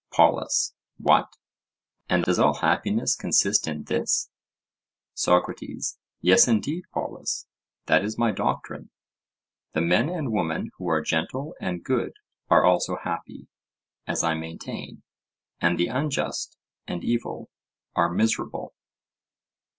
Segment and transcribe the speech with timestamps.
[0.11, 1.37] POLUS: What!
[2.09, 4.31] and does all happiness consist in this?
[5.13, 7.45] SOCRATES: Yes, indeed, Polus,
[7.85, 8.89] that is my doctrine;
[9.73, 12.13] the men and women who are gentle and good
[12.49, 13.47] are also happy,
[14.07, 15.03] as I maintain,
[15.59, 16.57] and the unjust
[16.87, 17.51] and evil
[17.95, 18.73] are miserable.